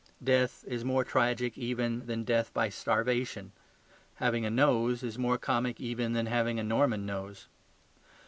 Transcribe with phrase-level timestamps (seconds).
[0.23, 3.51] Death is more tragic even than death by starvation.
[4.15, 7.45] Having a nose is more comic even than having a Norman nose.